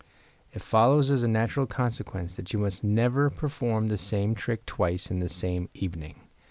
It 0.51 0.63
follows 0.63 1.11
as 1.11 1.21
a 1.21 1.27
natural 1.27 1.67
consequence 1.67 2.35
that 2.35 2.51
you 2.51 2.57
must 2.57 2.83
never 2.83 3.29
perform 3.29 3.87
the 3.87 3.99
same 3.99 4.33
trick 4.33 4.65
twice 4.65 5.11
in 5.11 5.19
the 5.19 5.29
same 5.29 5.69
evening. 5.75 6.15